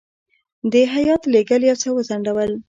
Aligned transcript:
د 0.71 0.73
هیات 0.93 1.21
لېږل 1.33 1.61
یو 1.69 1.77
څه 1.83 1.89
وځنډول. 1.95 2.51